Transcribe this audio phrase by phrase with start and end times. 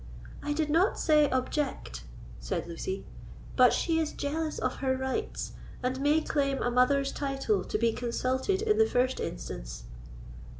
[0.41, 2.05] "I did not say object,"
[2.39, 3.05] said Lucy;
[3.55, 5.51] "but she is jealous of her rights,
[5.83, 9.83] and may claim a mother's title to be consulted in the first instance."